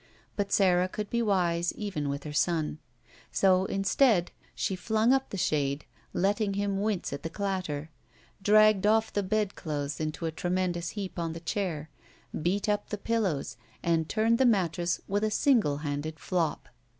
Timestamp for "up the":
5.13-5.37, 12.67-12.97